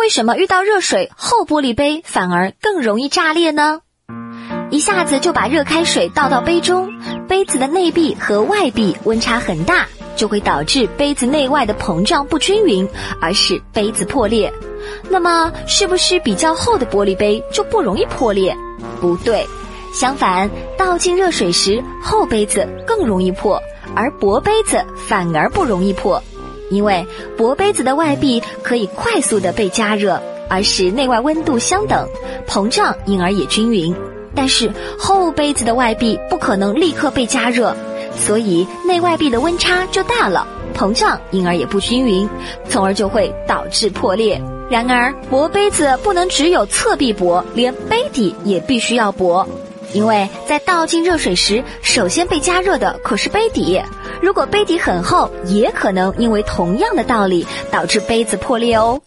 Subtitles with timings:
[0.00, 3.80] 为什么遇到热水后玻璃杯反而更容易炸裂呢？
[4.70, 6.90] 一下子就把热开水倒到杯中，
[7.28, 9.86] 杯子的内壁和外壁温差很大，
[10.16, 12.88] 就会导致杯子内外的膨胀不均匀，
[13.20, 14.50] 而使杯子破裂。
[15.10, 18.56] 那么，是不是比较厚的玻璃杯就不容易破裂？
[19.02, 19.46] 不对，
[19.92, 20.48] 相反，
[20.78, 23.62] 倒进热水时，厚杯子更容易破，
[23.94, 26.22] 而薄杯子反而不容易破。
[26.70, 27.06] 因为
[27.36, 32.08] 薄杯子的外壁可以快速的被加热，而使内外温度相等，
[32.46, 33.94] 膨胀因而也均匀。
[34.34, 37.76] 但是厚杯子的外壁不可能立刻被加热，
[38.16, 42.28] 所以内外壁的温差就大了，膨胀因而也不均匀，
[42.68, 44.40] 从而就会导致破裂。
[44.70, 49.44] 然而薄杯子不能只有侧壁薄，连杯底也必须要薄，
[49.92, 53.80] 因为在倒进热水时，首先被加热的可是杯底。
[54.20, 59.00] 如果杯底很厚，也可能因为同样的道理导致杯子破裂哦。